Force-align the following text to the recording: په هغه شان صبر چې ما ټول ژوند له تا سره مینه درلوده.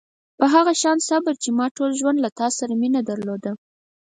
په 0.37 0.45
هغه 0.53 0.73
شان 0.81 0.97
صبر 1.09 1.33
چې 1.43 1.49
ما 1.57 1.65
ټول 1.77 1.91
ژوند 1.99 2.17
له 2.21 2.29
تا 2.39 2.47
سره 2.57 2.73
مینه 2.81 3.01
درلوده. 3.09 3.51